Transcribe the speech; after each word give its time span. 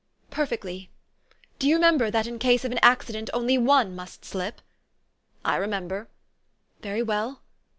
""Perfectly. 0.31 0.89
Do 1.59 1.67
you 1.67 1.75
remember, 1.75 2.09
that, 2.09 2.25
in 2.25 2.39
case 2.39 2.65
of 2.65 2.71
an 2.71 2.79
accident, 2.81 3.29
only 3.35 3.59
one 3.59 3.95
must 3.95 4.25
slip? 4.25 4.59
""I 5.45 5.57
remember."" 5.57 6.07
Very 6.81 7.03
well." 7.03 7.43